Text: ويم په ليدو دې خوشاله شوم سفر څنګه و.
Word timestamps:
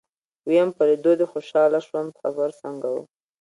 ويم 0.47 0.69
په 0.75 0.83
ليدو 0.89 1.11
دې 1.19 1.25
خوشاله 1.31 1.79
شوم 1.87 2.07
سفر 2.21 2.49
څنګه 2.61 2.87
و. 2.93 2.95